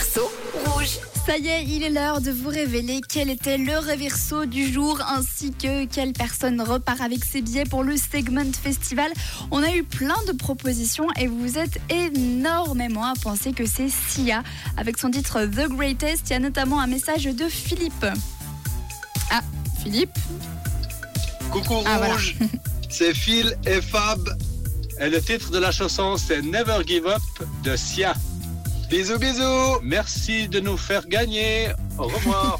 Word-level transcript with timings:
Reverso, 0.00 0.32
rouge. 0.64 0.98
Ça 1.26 1.36
y 1.36 1.48
est, 1.48 1.64
il 1.64 1.82
est 1.82 1.90
l'heure 1.90 2.22
de 2.22 2.30
vous 2.30 2.48
révéler 2.48 3.02
quel 3.06 3.28
était 3.28 3.58
le 3.58 3.76
reverso 3.76 4.46
du 4.46 4.72
jour 4.72 4.98
ainsi 5.06 5.52
que 5.52 5.84
quelle 5.84 6.14
personne 6.14 6.58
repart 6.62 7.02
avec 7.02 7.22
ses 7.22 7.42
billets 7.42 7.66
pour 7.66 7.82
le 7.82 7.98
Segment 7.98 8.50
Festival. 8.62 9.12
On 9.50 9.62
a 9.62 9.74
eu 9.74 9.82
plein 9.82 10.16
de 10.26 10.32
propositions 10.32 11.06
et 11.18 11.26
vous 11.26 11.58
êtes 11.58 11.78
énormément 11.90 13.04
à 13.04 13.12
penser 13.22 13.52
que 13.52 13.66
c'est 13.66 13.90
Sia 13.90 14.42
avec 14.78 14.96
son 14.96 15.10
titre 15.10 15.44
The 15.44 15.68
Greatest. 15.68 16.30
Il 16.30 16.32
y 16.32 16.36
a 16.36 16.38
notamment 16.38 16.80
un 16.80 16.86
message 16.86 17.24
de 17.24 17.46
Philippe. 17.48 18.06
Ah, 19.30 19.42
Philippe 19.82 20.18
Coucou 21.50 21.82
Ah, 21.84 21.98
voilà. 21.98 22.14
Rouge, 22.14 22.36
c'est 22.88 23.12
Phil 23.12 23.54
et 23.66 23.82
Fab. 23.82 24.34
Et 24.98 25.10
le 25.10 25.20
titre 25.20 25.50
de 25.50 25.58
la 25.58 25.70
chanson, 25.70 26.16
c'est 26.16 26.40
Never 26.40 26.78
Give 26.86 27.06
Up 27.06 27.20
de 27.64 27.76
Sia. 27.76 28.14
Bisous, 28.90 29.18
bisous. 29.18 29.78
Merci 29.84 30.48
de 30.48 30.58
nous 30.58 30.76
faire 30.76 31.06
gagner. 31.06 31.68
Au 31.96 32.08
revoir. 32.08 32.58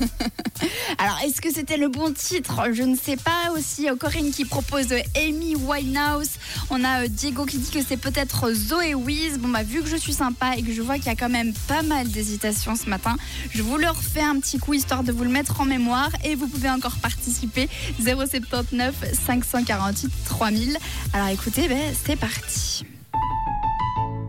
Alors, 0.99 1.19
est-ce 1.25 1.41
que 1.41 1.53
c'était 1.53 1.77
le 1.77 1.89
bon 1.89 2.13
titre? 2.15 2.73
Je 2.73 2.85
ne 2.85 2.95
sais 2.95 3.17
pas. 3.17 3.51
Aussi, 3.57 3.91
euh, 3.91 3.97
Corinne 3.97 4.31
qui 4.31 4.45
propose 4.45 4.93
euh, 4.93 5.01
Amy 5.17 5.57
Winehouse. 5.57 6.31
On 6.71 6.85
a 6.85 7.03
euh, 7.03 7.09
Diego 7.09 7.47
qui 7.47 7.59
dit 7.59 7.73
que 7.73 7.85
c'est 7.85 7.97
peut-être 7.97 8.53
Zoé 8.53 8.95
Wiz. 8.95 9.39
Bon, 9.39 9.49
bah, 9.49 9.65
vu 9.65 9.83
que 9.83 9.89
je 9.89 9.97
suis 9.97 10.13
sympa 10.13 10.55
et 10.57 10.63
que 10.63 10.73
je 10.73 10.83
vois 10.83 10.99
qu'il 10.99 11.07
y 11.07 11.09
a 11.09 11.17
quand 11.17 11.29
même 11.29 11.53
pas 11.67 11.83
mal 11.83 12.07
d'hésitations 12.07 12.77
ce 12.77 12.89
matin, 12.89 13.17
je 13.51 13.63
vous 13.63 13.77
le 13.77 13.89
refais 13.89 14.23
un 14.23 14.39
petit 14.39 14.59
coup 14.59 14.75
histoire 14.75 15.03
de 15.03 15.11
vous 15.11 15.25
le 15.25 15.31
mettre 15.31 15.61
en 15.61 15.65
mémoire. 15.65 16.11
Et 16.23 16.37
vous 16.37 16.47
pouvez 16.47 16.71
encore 16.71 16.99
participer. 16.99 17.69
079 17.99 18.95
548 19.27 20.13
3000. 20.27 20.79
Alors, 21.13 21.27
écoutez, 21.27 21.67
ben, 21.67 21.93
c'est 22.07 22.15
parti. 22.15 22.85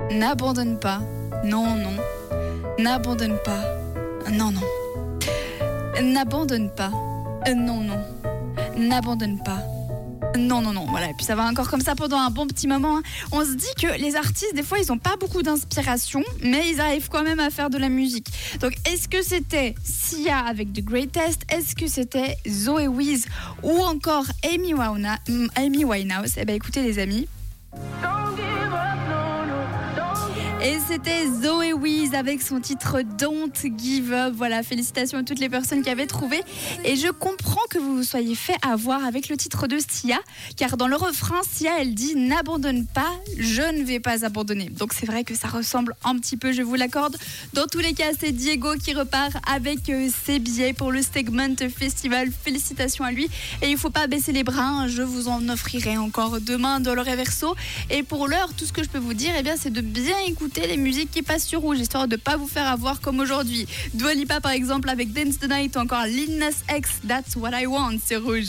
N'abandonne 0.09 0.79
pas. 0.79 1.01
Non, 1.43 1.75
non. 1.75 1.95
N'abandonne 2.79 3.37
pas. 3.43 3.63
Non, 4.31 4.51
non. 4.51 4.61
N'abandonne 6.01 6.69
pas. 6.71 6.91
Euh, 7.47 7.53
non, 7.53 7.81
non. 7.81 7.99
N'abandonne 8.77 9.41
pas. 9.43 9.59
Non, 10.37 10.61
non, 10.61 10.71
non. 10.71 10.85
Voilà. 10.89 11.09
Et 11.09 11.13
puis 11.13 11.25
ça 11.25 11.35
va 11.35 11.43
encore 11.43 11.69
comme 11.69 11.81
ça 11.81 11.93
pendant 11.95 12.17
un 12.17 12.29
bon 12.29 12.47
petit 12.47 12.67
moment. 12.67 12.97
hein. 12.97 13.03
On 13.31 13.43
se 13.43 13.53
dit 13.53 13.73
que 13.79 13.99
les 13.99 14.15
artistes, 14.15 14.55
des 14.55 14.63
fois, 14.63 14.79
ils 14.79 14.87
n'ont 14.87 14.97
pas 14.97 15.15
beaucoup 15.19 15.41
d'inspiration, 15.43 16.23
mais 16.41 16.69
ils 16.69 16.79
arrivent 16.79 17.09
quand 17.09 17.23
même 17.23 17.39
à 17.39 17.49
faire 17.49 17.69
de 17.69 17.77
la 17.77 17.89
musique. 17.89 18.27
Donc, 18.61 18.73
est-ce 18.89 19.07
que 19.09 19.21
c'était 19.21 19.75
Sia 19.83 20.37
avec 20.39 20.71
The 20.73 20.81
Greatest? 20.83 21.41
Est-ce 21.49 21.75
que 21.75 21.87
c'était 21.87 22.37
Zoé 22.47 22.87
Wiz 22.87 23.25
ou 23.61 23.77
encore 23.81 24.25
Amy, 24.53 24.73
Winehouse? 24.73 25.49
Amy 25.55 25.83
Winehouse? 25.83 26.33
Eh 26.37 26.45
bien, 26.45 26.55
écoutez, 26.55 26.81
les 26.81 26.97
amis. 26.99 27.27
Et 30.63 30.77
c'était 30.87 31.25
Zoé 31.41 31.73
Wiz 31.73 32.13
avec 32.13 32.43
son 32.43 32.59
titre 32.59 33.01
Don't 33.17 33.51
Give 33.79 34.13
Up. 34.13 34.35
Voilà, 34.35 34.61
félicitations 34.61 35.17
à 35.17 35.23
toutes 35.23 35.39
les 35.39 35.49
personnes 35.49 35.81
qui 35.81 35.89
avaient 35.89 36.05
trouvé. 36.05 36.39
Et 36.85 36.95
je 36.95 37.07
comprends 37.07 37.63
que 37.71 37.79
vous 37.79 37.97
vous 37.97 38.03
soyez 38.03 38.35
fait 38.35 38.55
avoir 38.61 39.03
avec 39.03 39.27
le 39.27 39.37
titre 39.37 39.65
de 39.65 39.79
Sia, 39.79 40.19
car 40.57 40.77
dans 40.77 40.87
le 40.87 40.95
refrain, 40.95 41.41
Sia, 41.51 41.71
elle 41.79 41.95
dit 41.95 42.15
N'abandonne 42.15 42.85
pas, 42.85 43.11
je 43.39 43.63
ne 43.75 43.83
vais 43.83 43.99
pas 43.99 44.23
abandonner. 44.23 44.69
Donc 44.69 44.93
c'est 44.93 45.07
vrai 45.07 45.23
que 45.23 45.33
ça 45.33 45.47
ressemble 45.47 45.95
un 46.03 46.15
petit 46.19 46.37
peu, 46.37 46.51
je 46.51 46.61
vous 46.61 46.75
l'accorde. 46.75 47.17
Dans 47.53 47.65
tous 47.65 47.79
les 47.79 47.93
cas, 47.93 48.11
c'est 48.19 48.31
Diego 48.31 48.75
qui 48.75 48.93
repart 48.93 49.35
avec 49.51 49.89
euh, 49.89 50.09
ses 50.25 50.37
billets 50.37 50.73
pour 50.73 50.91
le 50.91 51.01
Segment 51.01 51.55
Festival. 51.75 52.29
Félicitations 52.31 53.03
à 53.03 53.11
lui. 53.11 53.25
Et 53.63 53.69
il 53.69 53.73
ne 53.73 53.79
faut 53.79 53.89
pas 53.89 54.05
baisser 54.05 54.31
les 54.31 54.43
bras, 54.43 54.61
hein. 54.61 54.87
je 54.87 55.01
vous 55.01 55.27
en 55.27 55.49
offrirai 55.49 55.97
encore 55.97 56.39
demain 56.39 56.79
dans 56.79 56.93
le 56.93 57.01
Reverso. 57.01 57.55
Et 57.89 58.03
pour 58.03 58.27
l'heure, 58.27 58.53
tout 58.55 58.65
ce 58.65 58.73
que 58.73 58.83
je 58.83 58.89
peux 58.89 58.99
vous 58.99 59.15
dire, 59.15 59.31
eh 59.35 59.51
c'est 59.57 59.73
de 59.73 59.81
bien 59.81 60.17
les 60.59 60.77
musiques 60.77 61.11
qui 61.11 61.21
passent 61.21 61.45
sur 61.45 61.61
rouge, 61.61 61.79
histoire 61.79 62.07
de 62.07 62.15
ne 62.15 62.21
pas 62.21 62.35
vous 62.35 62.47
faire 62.47 62.67
avoir 62.67 62.99
comme 63.01 63.19
aujourd'hui. 63.19 63.67
Dua 63.93 64.13
Lipa, 64.13 64.41
par 64.41 64.51
exemple, 64.51 64.89
avec 64.89 65.13
Dance 65.13 65.39
the 65.39 65.49
Night, 65.49 65.75
ou 65.75 65.79
encore 65.79 66.05
Lil 66.05 66.37
Nas 66.37 66.63
X, 66.75 66.89
That's 67.07 67.35
What 67.35 67.51
I 67.53 67.65
Want, 67.67 67.97
c'est 68.03 68.17
rouge. 68.17 68.39